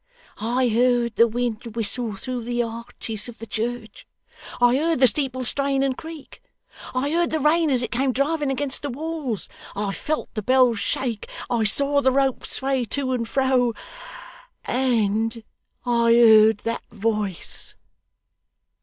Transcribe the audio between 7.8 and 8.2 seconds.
it came